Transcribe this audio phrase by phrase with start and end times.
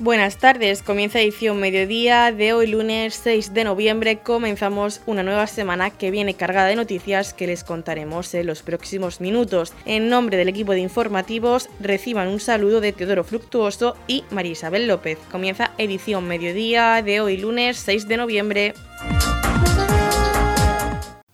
[0.00, 4.20] Buenas tardes, comienza edición mediodía de hoy lunes 6 de noviembre.
[4.20, 9.20] Comenzamos una nueva semana que viene cargada de noticias que les contaremos en los próximos
[9.20, 9.74] minutos.
[9.84, 14.88] En nombre del equipo de informativos, reciban un saludo de Teodoro Fructuoso y María Isabel
[14.88, 15.18] López.
[15.30, 18.74] Comienza edición mediodía de hoy lunes 6 de noviembre.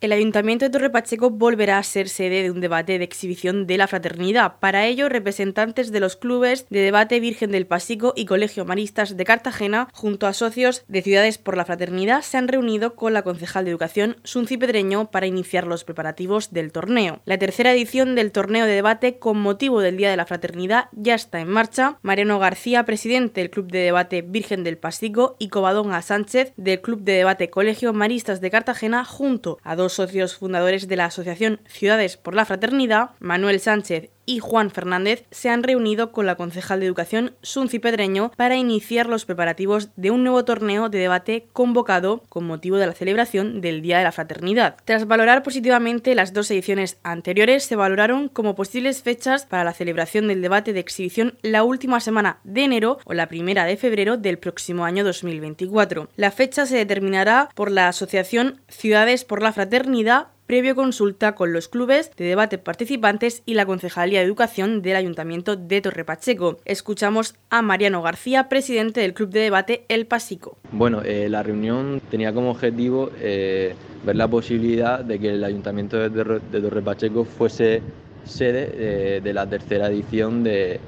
[0.07, 3.77] El Ayuntamiento de Torre Pacheco volverá a ser sede de un debate de exhibición de
[3.77, 4.61] la fraternidad.
[4.61, 9.25] Para ello, representantes de los clubes de debate Virgen del Pasico y Colegio Maristas de
[9.25, 13.65] Cartagena, junto a socios de Ciudades por la Fraternidad, se han reunido con la concejal
[13.65, 17.21] de Educación, Sunci Pedreño, para iniciar los preparativos del torneo.
[17.25, 21.17] La tercera edición del torneo de debate con motivo del Día de la Fraternidad ya
[21.17, 21.99] está en marcha.
[22.03, 27.01] Mariano García, presidente del Club de Debate Virgen del Pasico, y Covadonga Sánchez, del Club
[27.01, 32.17] de Debate Colegio Maristas de Cartagena, junto a dos socios fundadores de la Asociación Ciudades
[32.17, 36.87] por la Fraternidad, Manuel Sánchez y Juan Fernández se han reunido con la concejal de
[36.87, 42.45] Educación, Sunci Pedreño, para iniciar los preparativos de un nuevo torneo de debate convocado con
[42.45, 44.77] motivo de la celebración del Día de la Fraternidad.
[44.85, 50.29] Tras valorar positivamente las dos ediciones anteriores, se valoraron como posibles fechas para la celebración
[50.29, 54.39] del debate de exhibición la última semana de enero o la primera de febrero del
[54.39, 56.09] próximo año 2024.
[56.17, 61.69] La fecha se determinará por la Asociación Ciudades por la Fraternidad previo consulta con los
[61.69, 66.59] clubes de debate participantes y la Concejalía de Educación del Ayuntamiento de Torre Pacheco.
[66.65, 70.57] Escuchamos a Mariano García, presidente del Club de Debate El Pasico.
[70.71, 75.97] Bueno, eh, la reunión tenía como objetivo eh, ver la posibilidad de que el Ayuntamiento
[75.97, 77.83] de, Torre Pacheco fuese
[78.25, 80.81] sede eh, de la tercera edición del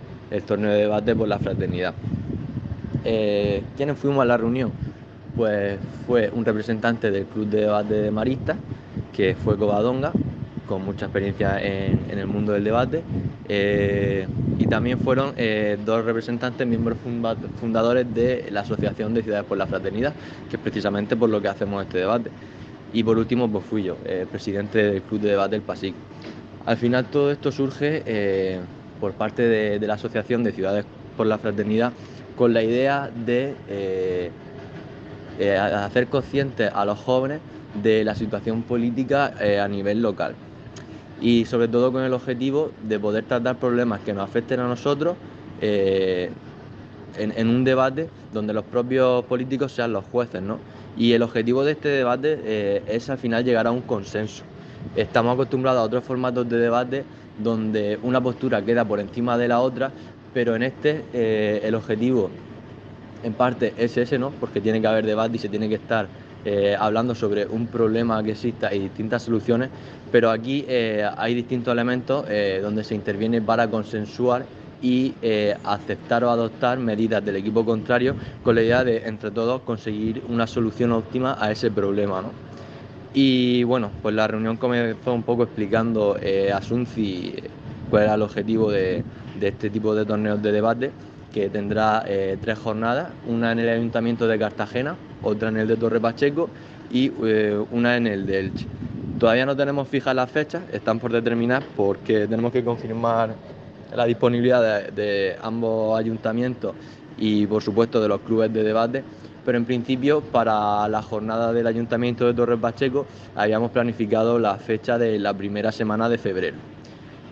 [0.47, 1.95] torneo de debate por la fraternidad.
[3.03, 4.71] ¿Quiénes fuimos a la reunión?
[5.35, 8.57] Pues fue un representante del Club de Debate de Maristas,
[9.13, 10.13] que fue Covadonga,
[10.69, 13.03] con mucha experiencia en, el mundo del debate.
[13.49, 14.29] Eh,
[14.59, 16.99] y también fueron eh, dos representantes, miembros
[17.59, 20.13] fundadores de la Asociación de Ciudades por la Fraternidad,
[20.49, 22.31] que es precisamente por lo que hacemos este debate.
[22.93, 25.95] Y por último, pues fui yo, eh, presidente del Club de Debate El PASIC.
[26.67, 28.61] Al final todo esto surge
[29.01, 30.85] por parte de, de, la Asociación de Ciudades
[31.17, 31.93] por la Fraternidad
[32.37, 33.55] con la idea de
[35.59, 37.41] hacer conscientes a los jóvenes
[37.75, 40.35] de la situación política eh, a nivel local
[41.21, 45.17] y sobre todo con el objetivo de poder tratar problemas que nos afecten a nosotros
[45.61, 46.31] eh,
[47.17, 50.41] en, un debate donde los propios políticos sean los jueces.
[50.41, 50.59] ¿no?
[50.97, 54.45] Y el objetivo de este debate eh, es al final llegar a un consenso.
[54.95, 57.05] Estamos acostumbrados a otros formatos de debate
[57.43, 59.91] donde una postura queda por encima de la otra,
[60.33, 61.05] pero en este
[61.67, 62.31] el objetivo
[63.23, 64.31] en parte es ese, ¿no?
[64.31, 66.09] porque tiene que haber debate y se tiene que estar
[66.51, 69.69] eh, hablando sobre un problema que exista y distintas soluciones,
[70.11, 74.47] pero aquí eh, hay distintos elementos eh, donde se interviene para consensuar
[74.81, 75.13] y
[75.65, 80.47] aceptar o adoptar medidas del equipo contrario con la idea de entre todos conseguir una
[80.47, 82.23] solución óptima a ese problema.
[83.13, 86.17] Y bueno, pues la reunión comenzó un poco explicando
[86.55, 87.35] a Sunci
[87.91, 89.03] cuál era el objetivo de
[89.41, 90.93] este tipo de torneos de debate
[91.35, 92.05] que tendrá
[92.41, 96.49] tres jornadas, una en el Ayuntamiento de Cartagena, otra en el de Torre Pacheco
[96.91, 98.67] y eh, una en el de Elche.
[99.19, 103.35] Todavía no tenemos fijas las fechas, están por determinar porque tenemos que confirmar
[103.95, 106.75] la disponibilidad de, ambos ayuntamientos
[107.17, 109.03] y por supuesto de los clubes de debate,
[109.45, 114.99] pero en principio para la jornada del Ayuntamiento de Torre Pacheco habíamos planificado la fecha
[114.99, 116.57] de la primera semana de febrero.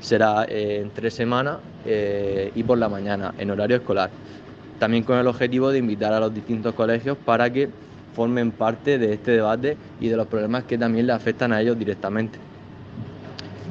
[0.01, 4.11] Será eh, en tres semanas eh, y por la mañana, en horario escolar
[4.79, 7.69] también con el objetivo de invitar a los distintos colegios para que
[8.15, 11.79] formen parte de este debate y de los problemas que también le afectan a ellos
[11.79, 12.39] directamente.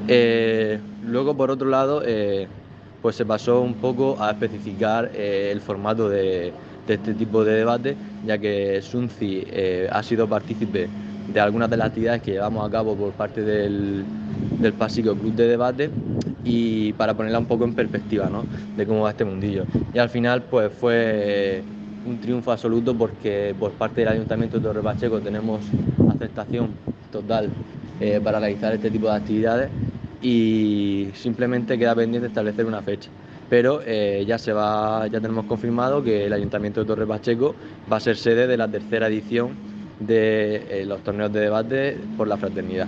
[0.08, 2.48] Eh, luego, por otro lado, eh,
[3.02, 6.54] pues se pasó un poco a especificar eh, el formato de,
[6.88, 7.96] este tipo de debate,
[8.26, 9.44] ya que Sunci
[9.90, 10.88] ha sido partícipe
[11.34, 14.06] de algunas de las actividades que llevamos a cabo por parte del,
[14.60, 15.90] del Pasico Club de Debate
[16.46, 18.46] y para ponerla un poco en perspectiva ¿no?
[18.78, 19.66] de cómo va este mundillo.
[19.94, 21.64] Y al final pues fue
[22.06, 25.66] un triunfo absoluto porque por parte del Ayuntamiento de Torre Pacheco tenemos
[26.10, 26.70] aceptación
[27.12, 27.50] total
[28.00, 29.70] eh, para realizar este tipo de actividades
[30.22, 33.10] y simplemente queda pendiente establecer una fecha.
[33.50, 37.56] Pero eh, ya se va, ya tenemos confirmado que el Ayuntamiento de Torre Pacheco
[37.92, 39.52] va a ser sede de la tercera edición
[40.00, 42.88] de eh, los torneos de debate por la fraternidad.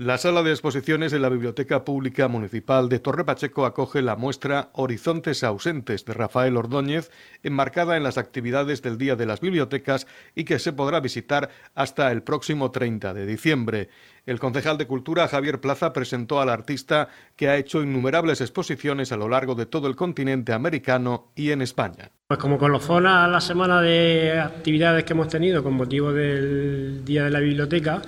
[0.00, 4.70] La sala de exposiciones de la Biblioteca Pública Municipal de Torre Pacheco acoge la muestra
[4.72, 7.10] Horizontes ausentes de Rafael Ordóñez,
[7.42, 12.10] enmarcada en las actividades del Día de las Bibliotecas y que se podrá visitar hasta
[12.12, 13.90] el próximo 30 de diciembre.
[14.24, 19.18] El concejal de Cultura, Javier Plaza, presentó al artista que ha hecho innumerables exposiciones a
[19.18, 22.10] lo largo de todo el continente americano y en España.
[22.26, 27.30] Pues como colofona la semana de actividades que hemos tenido con motivo del Día de
[27.30, 28.00] la Biblioteca,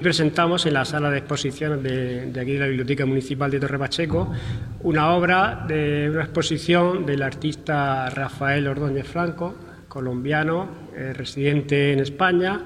[0.00, 4.30] Presentamos en la sala de exposiciones de, aquí de la Biblioteca Municipal de Torre Pacheco
[4.82, 9.54] una obra de una exposición del artista Rafael Ordóñez Franco,
[9.88, 12.60] colombiano, eh, residente en España,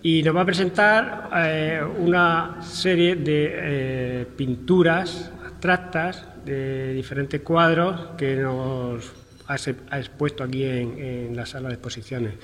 [0.00, 8.12] y nos va a presentar eh, una serie de eh, pinturas abstractas de diferentes cuadros
[8.16, 9.12] que nos
[9.48, 9.56] ha,
[9.98, 12.34] expuesto aquí en, en, la sala de exposiciones.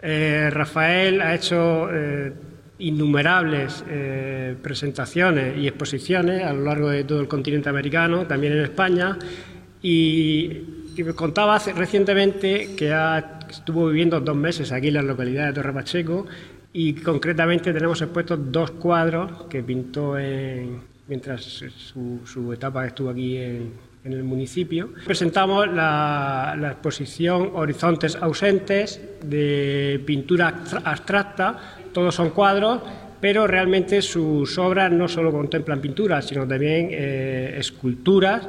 [0.00, 1.88] Rafael ha hecho
[2.78, 8.64] innumerables eh, presentaciones y exposiciones a lo largo de todo el continente americano, también en
[8.64, 9.18] España,
[9.82, 12.90] y, me contaba recientemente que
[13.50, 16.26] estuvo viviendo dos meses aquí en la localidad de Torre Pacheco
[16.72, 20.16] y concretamente tenemos expuestos dos cuadros que pintó
[21.06, 23.74] mientras su, etapa estuvo aquí en,
[24.04, 24.90] el municipio.
[25.04, 32.82] Presentamos la, la, exposición Horizontes ausentes de pintura abstracta todos son cuadros,
[33.22, 38.46] pero realmente sus obras no solo contemplan pinturas, sino también eh, esculturas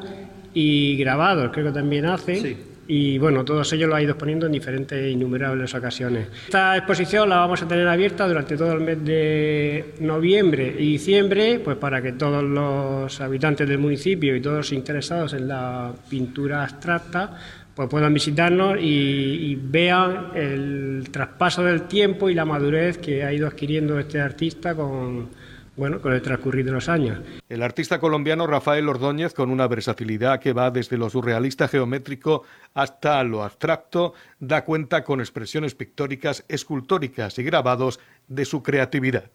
[0.54, 2.58] y grabados, creo que también hace.
[2.90, 6.28] Y bueno, todos ellos lo ha ido exponiendo en diferentes e innumerables ocasiones.
[6.44, 11.62] Esta exposición la vamos a tener abierta durante todo el mes de noviembre y diciembre,
[11.64, 16.64] pues para que todos los habitantes del municipio y todos los interesados en la pintura
[16.64, 17.38] abstracta
[17.78, 23.46] pues puedan visitarnos y, vean el traspaso del tiempo y la madurez que ha ido
[23.46, 25.30] adquiriendo este artista con,
[25.76, 27.20] bueno, con el transcurrir de los años.
[27.48, 33.24] El artista colombiano Rafael Ordóñez, con una versatilidad que va desde lo surrealista geométrico hasta
[33.24, 39.30] lo abstracto, da cuenta con expresiones pictóricas, escultóricas y grabados de su creatividad.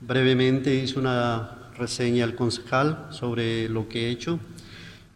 [0.00, 4.38] Brevemente hice una reseña al concejal sobre lo que he hecho.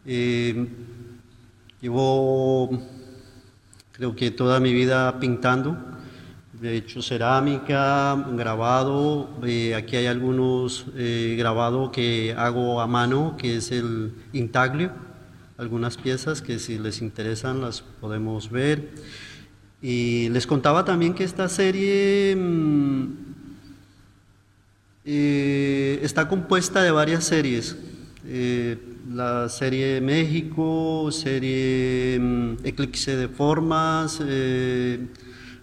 [0.04, 0.66] Eh,
[1.82, 2.80] Llevo,
[3.90, 5.76] creo que toda mi vida pintando.
[6.62, 9.28] He hecho cerámica, grabado.
[9.42, 14.92] Eh, aquí hay algunos eh, grabados que hago a mano, que es el intaglio.
[15.58, 18.90] Algunas piezas que si les interesan las podemos ver.
[19.82, 23.06] Y les contaba también que esta serie mm,
[25.04, 27.76] eh, está compuesta de varias series
[29.10, 34.20] la serie México, serie mm, Eclipse de Formas.
[34.24, 35.06] Eh,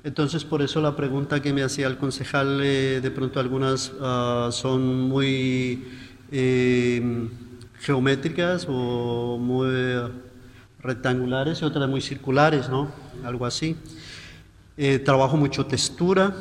[0.03, 4.50] entonces, por eso la pregunta que me hacía el concejal, eh, de pronto algunas ah,
[4.51, 5.86] son muy
[6.31, 7.27] eh,
[7.80, 9.69] geométricas o muy
[10.81, 12.92] rectangulares y otras muy circulares, ¿no?
[13.24, 13.75] Algo así.
[15.03, 16.33] trabajo mucho textura,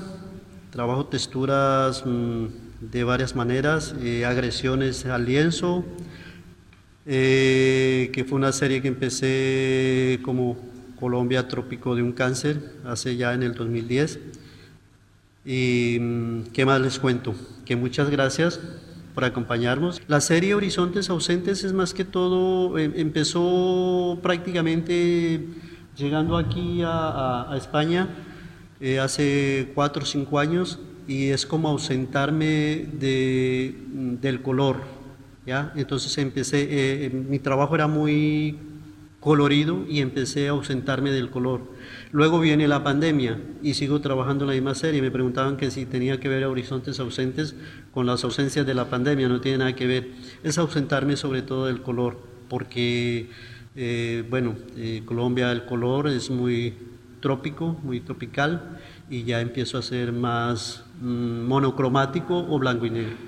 [0.71, 2.47] trabajo texturas mm,
[2.81, 3.95] de varias maneras,
[4.25, 5.85] agresiones al lienzo,
[7.11, 10.59] eh, que fue una serie que empecé como
[11.01, 14.21] Colombia Trópico de un Cáncer, hace ya en el 2010.
[15.47, 17.35] Y mm, qué más les cuento,
[17.65, 18.61] que muchas gracias
[19.15, 20.03] por acompañarnos.
[20.07, 25.47] La serie Horizontes Ausentes es más que todo, em, empezó prácticamente
[25.97, 28.09] llegando aquí a, España
[28.81, 30.79] eh, hace cuatro o cinco años
[31.09, 34.98] y es como ausentarme de, mm, del color,
[35.75, 38.59] entonces empecé, eh, eh, mi trabajo era muy
[39.21, 41.63] colorido y empecé a ausentarme del color.
[42.13, 45.03] Luego viene la pandemia y sigo trabajando en la misma serie.
[45.03, 47.55] Me preguntaban que si tenía que ver horizontes ausentes
[47.93, 50.11] con las ausencias de la pandemia, no tiene nada que ver.
[50.43, 52.19] Es ausentarme sobre todo del color,
[52.49, 53.29] porque,
[53.75, 54.55] eh, bueno,
[55.05, 56.75] Colombia el color es muy
[57.21, 58.79] trópico, muy tropical,
[59.11, 63.28] y ya empiezo a ser más mm, monocromático o blanco y negro.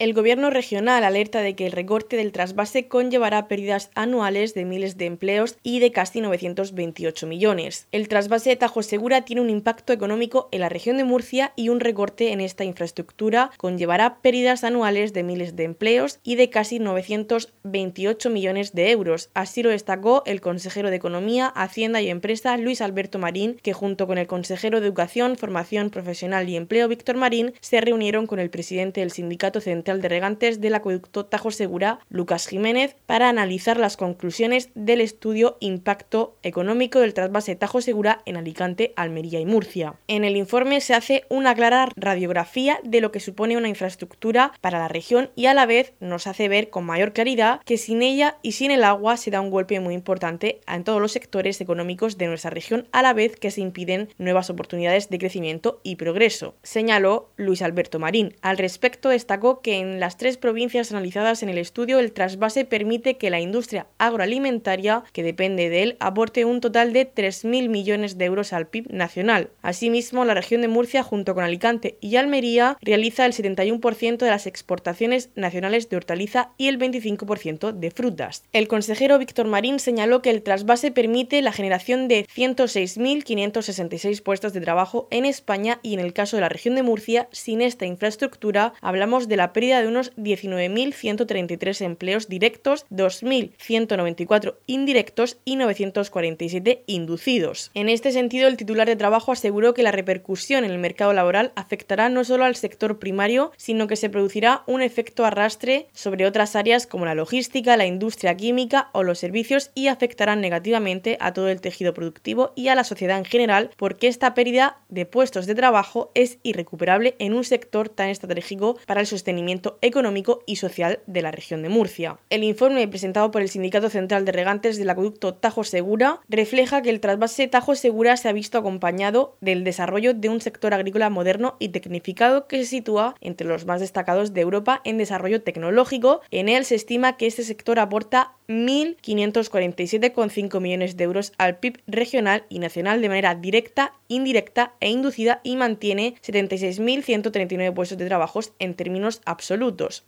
[0.00, 4.96] El gobierno regional alerta de que el recorte del trasvase conllevará pérdidas anuales de miles
[4.96, 7.86] de empleos y de casi 928 millones.
[7.92, 11.80] El trasvase Tajo Segura tiene un impacto económico en la región de Murcia y un
[11.80, 18.30] recorte en esta infraestructura conllevará pérdidas anuales de miles de empleos y de casi 928
[18.30, 19.28] millones de euros.
[19.34, 24.06] Así lo destacó el consejero de Economía, Hacienda y Empresa Luis Alberto Marín, que junto
[24.06, 28.48] con el consejero de Educación, Formación Profesional y Empleo Víctor Marín se reunieron con el
[28.48, 33.96] presidente del Sindicato Central de Regantes del acueducto Tajo Segura, Lucas Jiménez, para analizar las
[33.96, 39.94] conclusiones del estudio Impacto Económico del trasvase Tajo Segura en Alicante, Almería y Murcia.
[40.06, 44.78] En el informe se hace una clara radiografía de lo que supone una infraestructura para
[44.78, 48.36] la región y a la vez nos hace ver con mayor claridad que sin ella
[48.42, 52.18] y sin el agua se da un golpe muy importante en todos los sectores económicos
[52.18, 56.54] de nuestra región a la vez que se impiden nuevas oportunidades de crecimiento y progreso,
[56.62, 58.36] señaló Luis Alberto Marín.
[58.42, 63.16] Al respecto destacó que en las tres provincias analizadas en el estudio, el trasvase permite
[63.16, 68.24] que la industria agroalimentaria, que depende de él, aporte un total de 3.000 millones de
[68.24, 69.50] euros al PIB nacional.
[69.62, 74.46] Asimismo, la región de Murcia, junto con Alicante y Almería, realiza el 71% de las
[74.46, 78.44] exportaciones nacionales de hortaliza y el 25% de frutas.
[78.52, 84.60] El consejero Víctor Marín señaló que el trasvase permite la generación de 106.566 puestos de
[84.60, 88.74] trabajo en España y en el caso de la región de Murcia, sin esta infraestructura,
[88.80, 97.70] hablamos de la pérdida de unos 19.133 empleos directos, 2.194 indirectos y 947 inducidos.
[97.74, 101.52] En este sentido, el titular de trabajo aseguró que la repercusión en el mercado laboral
[101.54, 106.56] afectará no solo al sector primario, sino que se producirá un efecto arrastre sobre otras
[106.56, 111.48] áreas como la logística, la industria química o los servicios y afectarán negativamente a todo
[111.48, 115.54] el tejido productivo y a la sociedad en general porque esta pérdida de puestos de
[115.54, 121.22] trabajo es irrecuperable en un sector tan estratégico para el sostenimiento económico y social de
[121.22, 122.18] la región de Murcia.
[122.30, 126.90] El informe presentado por el Sindicato Central de Regantes del Acueducto Tajo Segura refleja que
[126.90, 131.56] el trasvase Tajo Segura se ha visto acompañado del desarrollo de un sector agrícola moderno
[131.58, 136.20] y tecnificado que se sitúa entre los más destacados de Europa en desarrollo tecnológico.
[136.30, 142.44] En él se estima que este sector aporta 1.547,5 millones de euros al PIB regional
[142.48, 148.74] y nacional de manera directa, indirecta e inducida y mantiene 76.139 puestos de trabajo en
[148.74, 149.39] términos absolutos.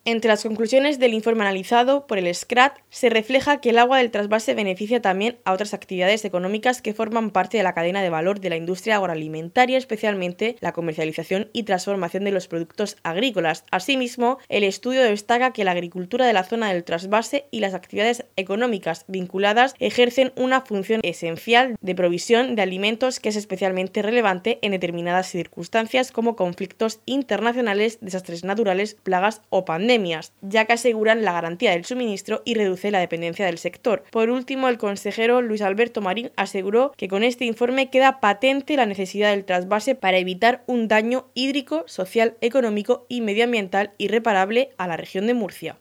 [0.05, 4.11] Entre las conclusiones del informe analizado por el SCRAT se refleja que el agua del
[4.11, 8.41] trasvase beneficia también a otras actividades económicas que forman parte de la cadena de valor
[8.41, 13.65] de la industria agroalimentaria, especialmente la comercialización y transformación de los productos agrícolas.
[13.71, 18.27] Asimismo, el estudio destaca que la agricultura de la zona del trasvase y las actividades
[18.37, 24.73] económicas vinculadas ejercen una función esencial de provisión de alimentos que es especialmente relevante en
[24.73, 28.97] determinadas circunstancias como conflictos internacionales, desastres naturales,
[29.51, 34.05] o pandemias, ya que aseguran la garantía del suministro y reduce la dependencia del sector.
[34.11, 38.87] Por último, el consejero Luis Alberto Marín aseguró que con este informe queda patente la
[38.87, 44.97] necesidad del trasvase para evitar un daño hídrico, social, económico y medioambiental irreparable a la
[44.97, 45.79] región de Murcia.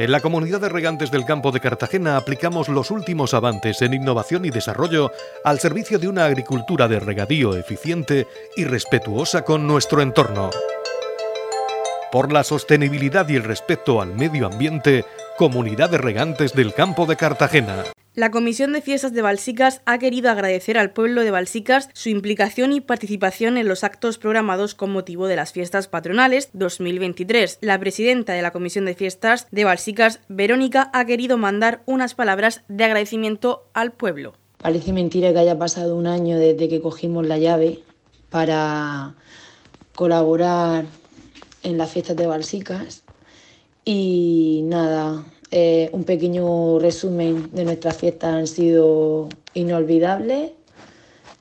[0.00, 4.46] En la comunidad de regantes del campo de Cartagena aplicamos los últimos avances en innovación
[4.46, 5.10] y desarrollo
[5.44, 10.48] al servicio de una agricultura de regadío eficiente y respetuosa con nuestro entorno.
[12.10, 15.04] Por la sostenibilidad y el respeto al medio ambiente,
[15.38, 17.84] Comunidad de Regantes del Campo de Cartagena.
[18.16, 22.72] La Comisión de Fiestas de Balsicas ha querido agradecer al pueblo de Balsicas su implicación
[22.72, 27.58] y participación en los actos programados con motivo de las fiestas patronales 2023.
[27.60, 32.62] La presidenta de la Comisión de Fiestas de Balsicas, Verónica, ha querido mandar unas palabras
[32.66, 34.34] de agradecimiento al pueblo.
[34.58, 37.78] Parece mentira que haya pasado un año desde que cogimos la llave
[38.30, 39.14] para
[39.94, 40.86] colaborar
[41.62, 43.02] en las fiestas de Balsicas
[43.84, 50.52] y nada, eh, un pequeño resumen de nuestras fiestas han sido inolvidables.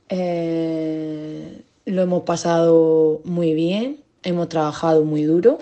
[0.09, 5.59] Eh, lo hemos pasado muy bien, hemos trabajado muy duro,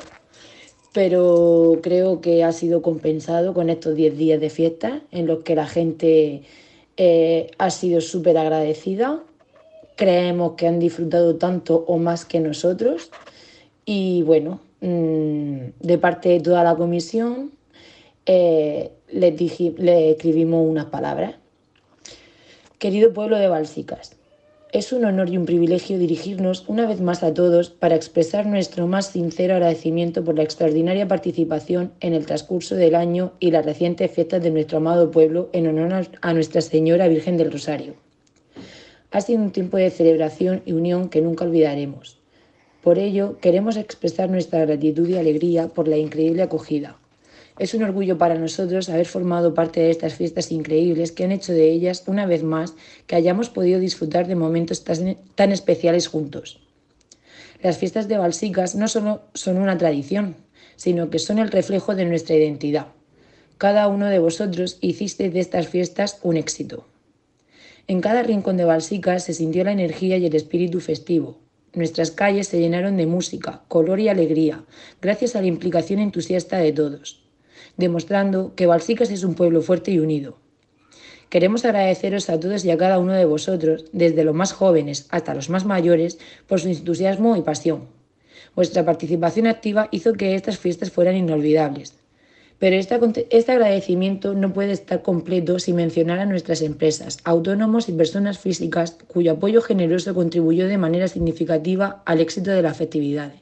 [0.94, 5.56] pero creo que ha sido compensado con estos 10 días de fiesta en los que
[5.56, 6.44] la gente
[6.96, 9.22] eh, ha sido súper agradecida.
[9.96, 13.12] Creemos que han disfrutado tanto o más que nosotros.
[13.90, 17.54] Y bueno, mm, de parte de toda la comisión,
[18.26, 21.36] eh, le escribimos unas palabras.
[22.80, 24.18] Querido pueblo de Balsicas,
[24.74, 28.88] es un honor y un privilegio dirigirnos una vez más a todos para expresar nuestro
[28.88, 34.12] más sincero agradecimiento por la extraordinaria participación en el transcurso del año y las recientes
[34.12, 37.94] fiestas de nuestro amado pueblo en honor a Nuestra Señora Virgen del Rosario.
[39.12, 42.17] Ha sido un tiempo de celebración y unión que nunca olvidaremos
[42.82, 46.98] Por ello, queremos expresar nuestra gratitud y alegría por la increíble acogida.
[47.60, 51.54] Es un orgullo para nosotros haber formado parte de estas fiestas increíbles que han hecho
[51.54, 52.76] de ellas, una vez más,
[53.08, 56.62] que hayamos podido disfrutar de momentos tan especiales juntos.
[57.64, 60.36] Las fiestas de Balsicas no solo son una tradición,
[60.76, 62.88] sino que son el reflejo de nuestra identidad.
[63.58, 66.86] Cada uno de vosotros hiciste de estas fiestas un éxito.
[67.88, 71.40] En cada rincón de Balsicas se sintió la energía y el espíritu festivo.
[71.78, 74.64] Nuestras calles se llenaron de música, color y alegría,
[75.00, 77.22] gracias a la implicación entusiasta de todos,
[77.78, 80.40] demostrando que Balsicas es un pueblo fuerte y unido.
[81.30, 85.36] Queremos agradeceros a todos y a cada uno de vosotros, desde los más jóvenes hasta
[85.36, 86.18] los más mayores,
[86.48, 87.90] por su entusiasmo y pasión.
[88.56, 91.94] Vuestra participación activa hizo que estas fiestas fueran inolvidables,
[92.60, 98.40] pero este agradecimiento no puede estar completo sin mencionar a nuestras empresas, autónomos y personas
[98.40, 103.34] físicas cuyo apoyo generoso contribuyó de manera significativa al éxito de la festividad.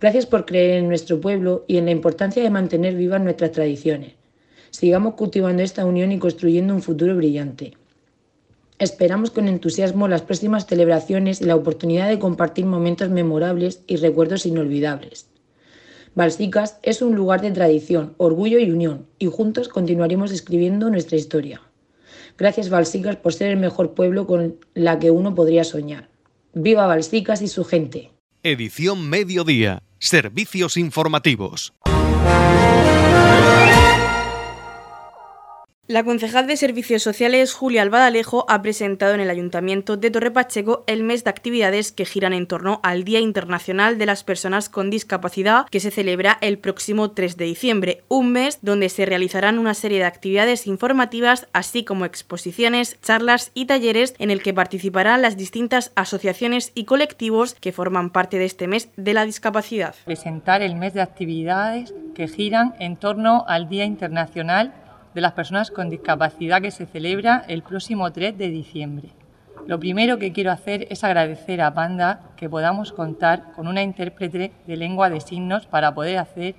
[0.00, 4.14] Gracias por creer en nuestro pueblo y en la importancia de mantener vivas nuestras tradiciones.
[4.70, 7.74] Sigamos cultivando esta unión y construyendo un futuro brillante.
[8.78, 14.44] Esperamos con entusiasmo las próximas celebraciones y la oportunidad de compartir momentos memorables y recuerdos
[14.44, 15.28] inolvidables.
[16.16, 21.60] Balsicas es un lugar de tradición, orgullo y unión, y juntos continuaremos escribiendo nuestra historia.
[22.38, 26.08] Gracias Balsicas por ser el mejor pueblo con la que uno podría soñar.
[26.54, 28.12] ¡Viva Balsicas y su gente!
[28.42, 29.82] Edición Mediodía.
[29.98, 31.74] Servicios informativos.
[35.88, 40.82] La concejal de Servicios Sociales, Julia Albadalejo, ha presentado en el Ayuntamiento de Torre Pacheco
[40.88, 44.90] el mes de actividades que giran en torno al Día Internacional de las Personas con
[44.90, 49.74] Discapacidad, que se celebra el próximo 3 de diciembre, un mes donde se realizarán una
[49.74, 55.36] serie de actividades informativas, así como exposiciones, charlas y talleres en el que participarán las
[55.36, 59.94] distintas asociaciones y colectivos que forman parte de este mes de la discapacidad.
[60.04, 64.74] Presentar el mes de actividades que giran en torno al Día Internacional
[65.16, 69.08] de las personas con discapacidad que se celebra el próximo 3 de diciembre.
[69.66, 74.52] Lo primero que quiero hacer es agradecer a Panda que podamos contar con una intérprete
[74.66, 76.56] de lengua de signos para poder hacer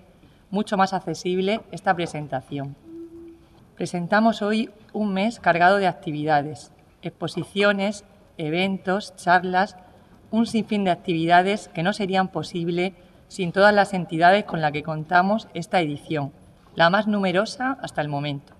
[0.50, 2.76] mucho más accesible esta presentación.
[3.76, 6.72] Presentamos hoy un mes cargado de actividades,
[7.04, 8.06] exposiciones,
[8.40, 9.78] eventos, charlas,
[10.32, 12.94] un sinfín de actividades que no serían posibles
[13.28, 16.32] sin todas las entidades con las que contamos esta edición,
[16.78, 18.54] la más numerosa hasta el momento.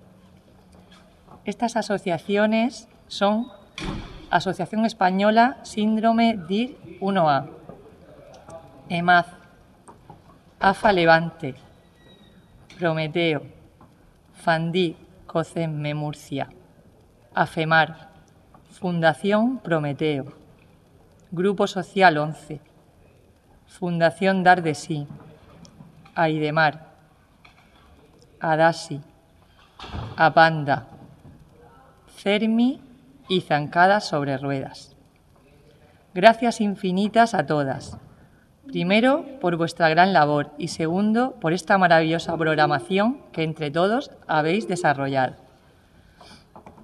[1.44, 3.46] Estas asociaciones son
[4.28, 7.48] Asociación Española Síndrome DIR 1A,
[8.88, 9.26] EMAZ,
[10.58, 11.54] AFA Levante,
[12.76, 13.42] Prometeo,
[14.34, 14.96] FANDI,
[15.28, 16.48] COCEME Murcia,
[17.34, 18.10] AFEMAR,
[18.72, 20.32] Fundación Prometeo,
[21.30, 22.60] Grupo Social 11,
[23.68, 25.06] Fundación Dar de Sí,
[26.16, 26.87] AIDEMAR,
[28.40, 29.00] Adasi,
[30.16, 30.86] Apanda,
[32.16, 32.80] Cermi
[33.28, 34.96] y Zancadas sobre ruedas.
[36.14, 37.98] Gracias infinitas a todas.
[38.66, 44.68] Primero, por vuestra gran labor y segundo, por esta maravillosa programación que entre todos habéis
[44.68, 45.36] desarrollado.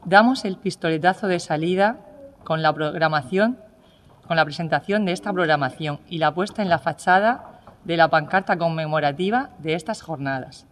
[0.04, 1.98] Damos el pistoletazo de salida
[2.42, 3.58] con la programación,
[4.26, 8.56] con la presentación de esta programación y la puesta en la fachada de la pancarta
[8.56, 10.66] conmemorativa de estas jornadas.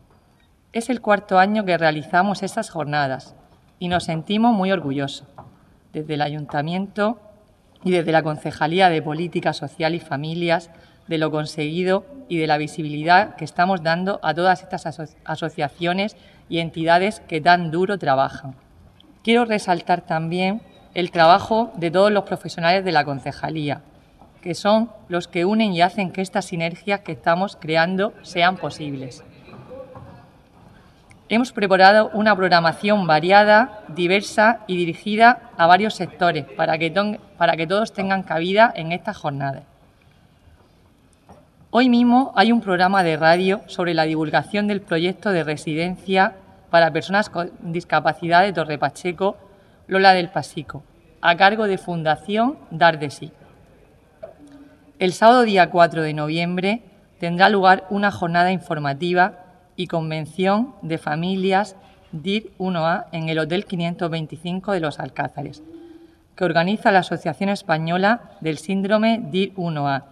[0.73, 3.37] Es el cuarto año que realizamos estas jornadas
[3.79, 5.29] y nos sentimos muy orgullosos.
[5.93, 7.21] Desde el Ayuntamiento
[7.85, 10.71] y desde la Concejalía de Política Social y Familias
[11.09, 14.87] de lo conseguido y de la visibilidad que estamos dando a todas estas
[15.25, 16.17] asociaciones
[16.49, 18.55] y entidades que tan duro trabajan.
[19.23, 20.63] Quiero resaltar también
[20.95, 23.83] el trabajo de todos los profesionales de la concejalía,
[24.41, 29.23] que son los que unen y hacen que estas sinergias que estamos creando sean posibles.
[31.33, 37.67] Hemos preparado una programación variada, diversa y dirigida a varios sectores para que, para que
[37.67, 39.63] todos tengan cabida en estas jornadas.
[41.71, 46.35] Hoy mismo hay un programa de radio sobre la divulgación del proyecto de residencia
[46.69, 49.39] para personas con discapacidad de Torre Pacheco,
[49.87, 50.83] Lola del Pasico,
[51.23, 53.33] a cargo de Fundación Dar de Sí.
[54.99, 56.83] El sábado día 4 de noviembre
[57.19, 59.42] tendrá lugar una jornada informativa
[59.77, 61.77] y Convención de Familias
[62.13, 65.63] DIR 1A en el Hotel 525 de los Alcázares,
[66.37, 70.05] que organiza la Asociación Española del Síndrome DIR 1A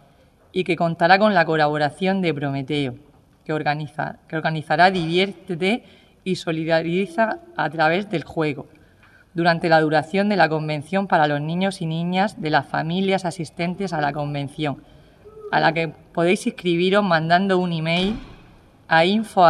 [0.53, 2.95] y que contará con la colaboración de Prometeo,
[3.45, 5.85] que, organiza, que organizará Diviértete
[6.25, 8.67] y Solidariza a través del juego,
[9.35, 13.93] durante la duración de la convención para los niños y niñas de las familias asistentes
[13.93, 14.83] a la convención,
[15.53, 18.17] a la que podéis inscribiros mandando un email
[18.91, 19.45] a info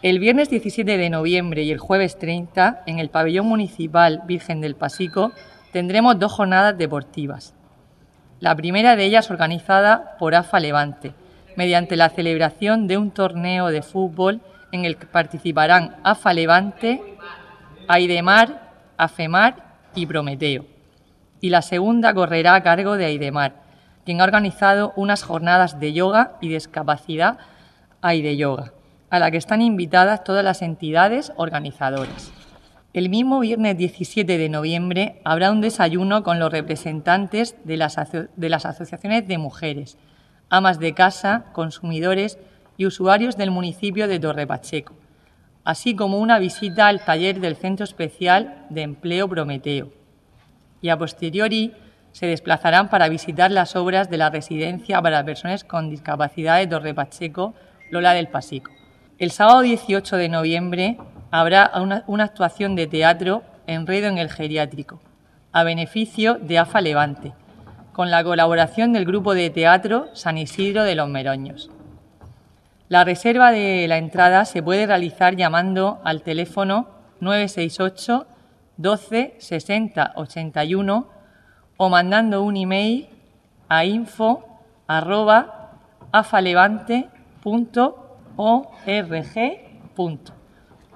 [0.02, 4.76] El viernes 17 de noviembre y el jueves 30, en el pabellón municipal Virgen del
[4.76, 5.32] Pasico,
[5.72, 7.54] tendremos dos jornadas deportivas.
[8.40, 11.14] La primera de ellas organizada por AFA Levante,
[11.62, 17.00] mediante la celebración de un torneo de fútbol en el que participarán AFA Levante,
[17.88, 20.66] Aidemar, AFEMAR y Prometeo.
[21.40, 23.62] Y la segunda correrá a cargo de Aidemar,
[24.06, 27.38] quien ha organizado unas jornadas de yoga y discapacidad
[28.02, 28.74] Aide Yoga,
[29.12, 32.32] a la que están invitadas todas las entidades organizadoras.
[32.94, 37.98] El mismo viernes 17 de noviembre habrá un desayuno con los representantes de las,
[38.36, 40.00] de las, asociaciones de mujeres,
[40.52, 42.38] amas de casa, consumidores
[42.78, 44.94] y usuarios del municipio de Torre Pacheco,
[45.64, 49.90] así como una visita al taller del Centro Especial de Empleo Prometeo.
[50.82, 51.74] Y a posteriori
[52.12, 56.94] se desplazarán para visitar las obras de la residencia para personas con discapacidad de Torre
[56.94, 57.54] Pacheco,
[57.90, 58.72] Lola del Pasico.
[59.20, 60.98] El sábado 18 de noviembre
[61.32, 65.00] habrá una, actuación de teatro Enredo en el Geriátrico,
[65.54, 67.34] a beneficio de AFA Levante,
[67.94, 71.70] con la colaboración del grupo de teatro San Isidro de los Meroños.
[72.90, 76.88] La reserva de la entrada se puede realizar llamando al teléfono
[77.20, 78.28] 968
[78.78, 81.08] 12 60 81
[81.78, 83.10] o mandando un email
[83.70, 84.48] a info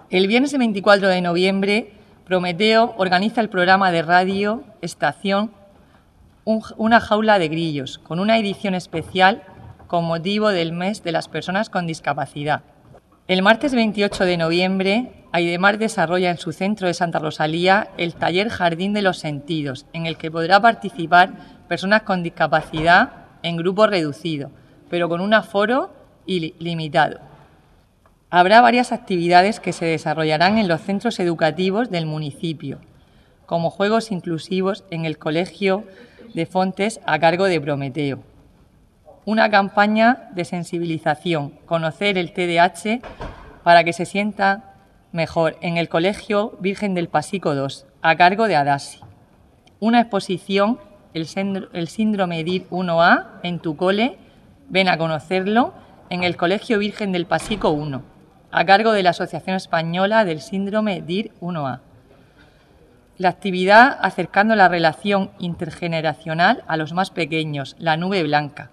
[0.10, 1.94] el viernes 24 de noviembre,
[2.26, 5.52] Prometeo organiza el programa de radio Estación
[6.46, 9.42] Una jaula de grillos, con una edición especial
[9.88, 12.62] con motivo del mes de las personas con discapacidad.
[13.28, 18.50] El martes 28 de noviembre, Aidemar desarrolla en su centro de Santa Rosalía el taller
[18.50, 21.32] Jardín de los Sentidos, en el que podrá participar
[21.68, 24.52] personas con discapacidad en grupo reducido,
[24.88, 25.96] pero con un aforo
[26.28, 27.22] limitado.
[28.30, 32.78] Habrá varias actividades que se desarrollarán en los centros educativos del municipio,
[33.48, 35.86] como juegos inclusivos en el Colegio
[36.36, 38.20] de Fontes a cargo de Prometeo.
[39.24, 43.00] Una campaña de sensibilización, conocer el TDAH
[43.64, 44.76] para que se sienta
[45.14, 49.00] mejor en el Colegio Virgen del Pasico II, a cargo de Adasi.
[49.80, 50.78] Una exposición,
[51.14, 54.18] el, síndrome DIR 1A, en tu cole,
[54.68, 55.74] ven a conocerlo,
[56.10, 58.00] en el Colegio Virgen del Pasico I
[58.52, 61.80] a cargo de la Asociación Española del Síndrome DIR 1A.
[63.18, 68.72] La actividad acercando la relación intergeneracional a los más pequeños, la nube blanca,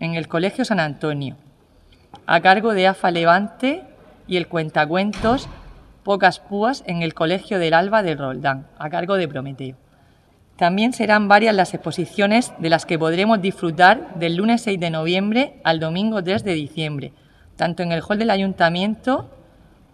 [0.00, 1.36] en el Colegio San Antonio,
[2.26, 3.84] a cargo de AFA Levante
[4.26, 5.48] y el cuentacuentos
[6.02, 9.76] Pocas Púas en el Colegio del Alba de Roldán, a cargo de Prometeo.
[10.56, 15.60] También serán varias las exposiciones de las que podremos disfrutar del lunes 6 de noviembre
[15.62, 17.12] al domingo 3 de diciembre,
[17.54, 19.30] tanto en el hall del ayuntamiento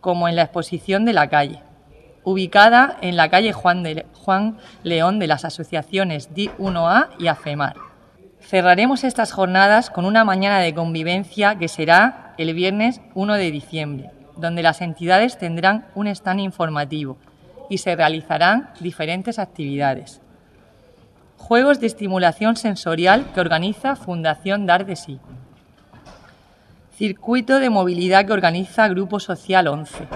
[0.00, 1.60] como en la exposición de la calle,
[2.26, 7.76] ubicada en la calle Juan, Juan León de las asociaciones DI1A y AFEMAR.
[8.40, 14.10] Cerraremos estas jornadas con una mañana de convivencia que será el viernes 1 de diciembre,
[14.36, 17.16] donde las entidades tendrán un stand informativo
[17.70, 20.20] y se realizarán diferentes actividades.
[21.36, 25.20] Juegos de estimulación sensorial que organiza Fundación Dar de Sí.
[26.96, 30.08] Circuito de movilidad que organiza Grupo Social 11.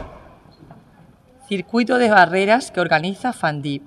[1.51, 3.83] Circuito de barreras que organiza FANDIP.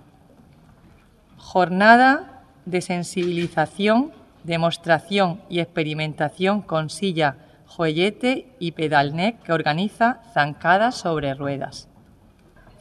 [1.37, 4.11] Jornada de sensibilización,
[4.43, 11.87] demostración y experimentación con silla, joyete y pedalnec que organiza Zancadas sobre Ruedas.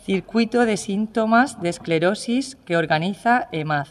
[0.04, 3.90] Circuito de síntomas de esclerosis que organiza EMAZ.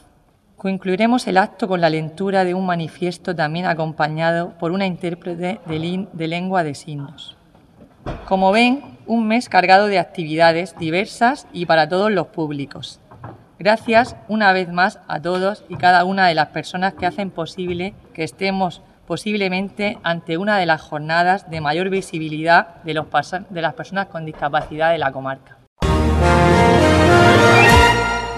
[0.57, 6.27] Concluiremos el acto con la lectura de un manifiesto también acompañado por una intérprete de,
[6.27, 7.37] lengua de signos.
[8.27, 13.01] Como ven, un mes cargado de actividades diversas y para todos los públicos.
[13.59, 17.93] Gracias una vez más a todos y cada una de las personas que hacen posible
[18.13, 23.07] que estemos posiblemente ante una de las jornadas de mayor visibilidad de, los
[23.49, 25.57] de las personas con discapacidad de la comarca.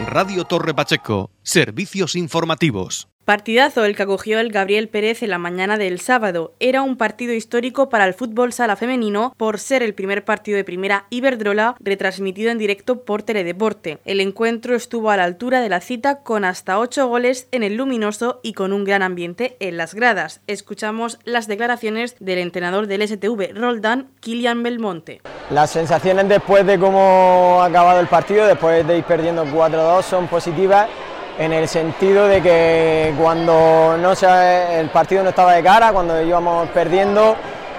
[0.07, 3.12] Radio Torre Pacheco, servicios informativos.
[3.25, 6.51] Partidazo el que acogió el Gabriel Pérez en la mañana del sábado.
[6.59, 10.65] Era un partido histórico para el fútbol sala femenino por ser el primer partido de
[10.65, 13.99] primera Iberdrola retransmitido en directo por Teledeporte.
[14.03, 17.75] El encuentro estuvo a la altura de la cita con hasta ocho goles en el
[17.75, 20.41] luminoso y con un gran ambiente en las gradas.
[20.47, 25.21] Escuchamos las declaraciones del entrenador del STV Roldán, Kilian Belmonte.
[25.49, 30.27] Las sensaciones después de cómo ha acabado el partido, después de ir perdiendo 4-2, son
[30.27, 30.89] positivas
[31.37, 36.69] en el sentido de que cuando no el partido no estaba de cara, cuando íbamos
[36.69, 37.35] perdiendo,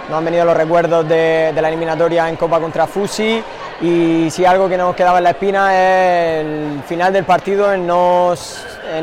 [0.08, 3.42] nos han venido los recuerdos de, la eliminatoria en Copa contra Fusi.
[3.80, 7.86] Y si algo que nos quedaba en la espina es el final del partido, en
[7.86, 8.34] no,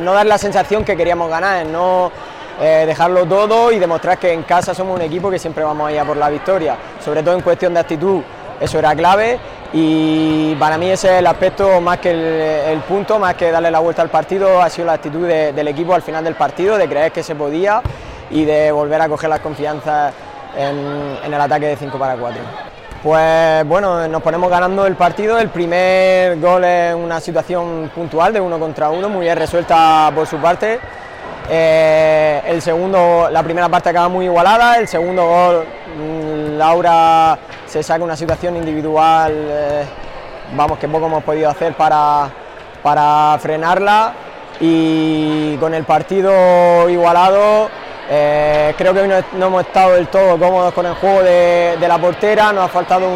[0.04, 2.12] dar la sensación que queríamos ganar, en no
[2.60, 5.92] eh, dejarlo todo y demostrar que en casa somos un equipo que siempre vamos a
[5.92, 8.22] ir a por la victoria, sobre todo en cuestión de actitud,
[8.60, 9.40] eso era clave
[9.74, 12.12] y para mí ese es el aspecto más que
[12.72, 15.94] el, punto, más que darle la vuelta al partido, ha sido la actitud del equipo
[15.94, 17.82] al final del partido, de creer que se podía
[18.30, 20.14] y de volver a coger las confianzas
[20.58, 22.42] en, el ataque de 5 para 4.
[23.02, 28.42] Pues bueno, nos ponemos ganando el partido, el primer gol es una situación puntual de
[28.42, 30.80] uno contra uno, muy bien resuelta por su parte.
[31.50, 35.66] Eh, el segundo, la primera parte acaba muy igualada, el segundo gol,
[35.98, 39.84] mm, Laura se saca una situación individual, eh,
[40.56, 42.30] vamos, que poco hemos podido hacer para,
[42.84, 44.14] para frenarla
[44.60, 47.70] y con el partido igualado
[48.14, 51.98] eh, creo que hoy no, hemos estado del todo cómodos con el juego de, la
[51.98, 53.08] portera, nos ha faltado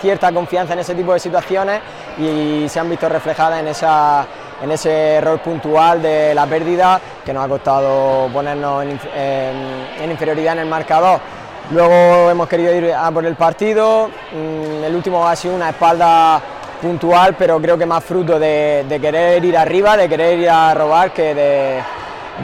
[0.00, 1.80] cierta confianza en ese tipo de situaciones
[2.18, 7.44] y se han visto reflejadas en, en ese error puntual de la pérdida que nos
[7.44, 11.20] ha costado ponernos en inferioridad en el marcador.
[11.70, 16.40] Luego hemos querido ir a por el partido, mm, el último ha sido una espalda
[16.80, 21.12] puntual, pero creo que más fruto de, querer ir arriba, de querer ir a robar
[21.12, 21.34] que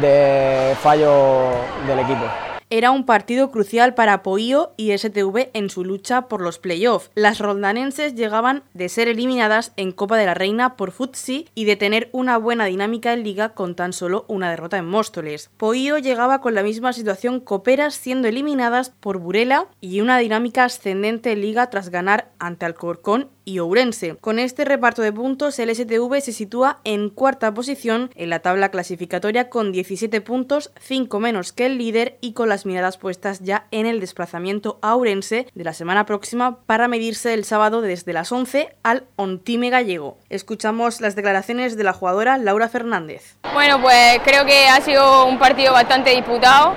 [0.00, 1.52] de fallo
[1.86, 2.43] del equipo.
[2.70, 7.10] Era un partido crucial para Poío y STV en su lucha por los playoffs.
[7.14, 11.76] Las rondanenses llegaban de ser eliminadas en Copa de la Reina por Futsi y de
[11.76, 15.50] tener una buena dinámica en liga con tan solo una derrota en Móstoles.
[15.56, 21.32] Poío llegaba con la misma situación coperas siendo eliminadas por Burela y una dinámica ascendente
[21.32, 24.16] en liga tras ganar ante Alcorcón y Ourense.
[24.16, 28.70] Con este reparto de puntos, el STV se sitúa en cuarta posición en la tabla
[28.70, 33.66] clasificatoria con 17 puntos, 5 menos que el líder y con las miradas puestas ya
[33.70, 38.32] en el desplazamiento a Ourense de la semana próxima para medirse el sábado desde las
[38.32, 40.18] 11 al Ontime Gallego.
[40.30, 43.36] Escuchamos las declaraciones de la jugadora Laura Fernández.
[43.52, 46.74] Bueno, pues creo que ha sido un partido bastante disputado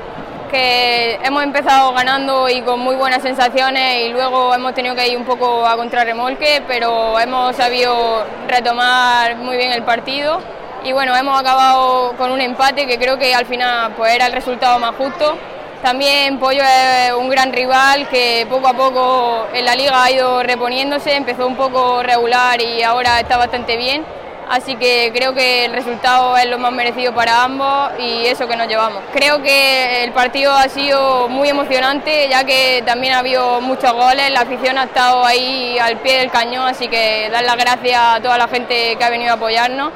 [0.48, 5.18] que hemos empezado ganando y con muy buenas sensaciones y luego hemos tenido que ir
[5.18, 10.40] un poco a contrarremolque, pero hemos sabido retomar muy bien el partido
[10.84, 14.34] y bueno, hemos acabado con un empate que creo que al final pues era el
[14.34, 15.38] resultado más justo.
[15.82, 20.42] También Pollo es un gran rival que poco a poco en la liga ha ido
[20.42, 24.04] reponiéndose, empezó un poco regular y ahora está bastante bien
[24.50, 28.56] así que creo que el resultado es lo más merecido para ambos y eso que
[28.56, 29.04] nos llevamos.
[29.14, 34.32] Creo que el partido ha sido muy emocionante ya que también ha habido muchos goles,
[34.32, 38.20] la afición ha estado ahí al pie del cañón, así que dar las gracias a
[38.22, 39.92] toda la gente que ha venido a apoyarnos.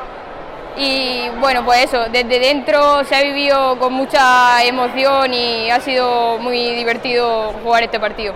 [0.77, 6.37] Y bueno, pues eso, desde dentro se ha vivido con mucha emoción y ha sido
[6.37, 8.35] muy divertido jugar este partido.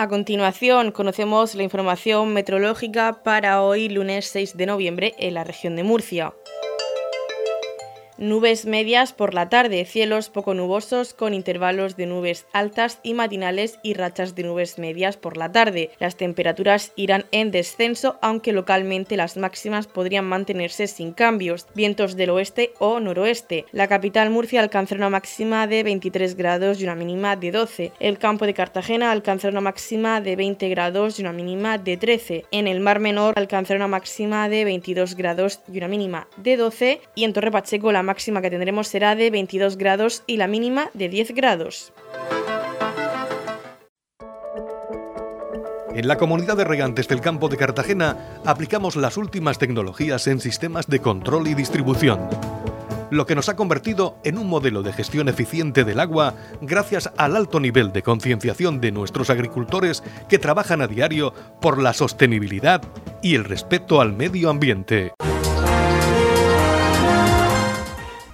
[0.00, 5.76] A continuación, conocemos la información meteorológica para hoy, lunes 6 de noviembre, en la región
[5.76, 6.32] de Murcia.
[8.20, 13.78] Nubes medias por la tarde, cielos poco nubosos con intervalos de nubes altas y matinales
[13.82, 15.88] y rachas de nubes medias por la tarde.
[15.98, 21.66] Las temperaturas irán en descenso, aunque localmente las máximas podrían mantenerse sin cambios.
[21.74, 23.64] Vientos del oeste o noroeste.
[23.72, 27.92] La capital Murcia alcanzará una máxima de 23 grados y una mínima de 12.
[28.00, 32.44] El campo de Cartagena alcanzará una máxima de 20 grados y una mínima de 13.
[32.50, 37.00] En el Mar Menor alcanzará una máxima de 22 grados y una mínima de 12.
[37.14, 40.90] Y en Torre Pacheco la máxima que tendremos será de 22 grados y la mínima
[40.94, 41.92] de 10 grados.
[45.94, 50.88] En la comunidad de regantes del campo de Cartagena aplicamos las últimas tecnologías en sistemas
[50.88, 52.28] de control y distribución,
[53.10, 57.36] lo que nos ha convertido en un modelo de gestión eficiente del agua gracias al
[57.36, 62.82] alto nivel de concienciación de nuestros agricultores que trabajan a diario por la sostenibilidad
[63.22, 65.12] y el respeto al medio ambiente.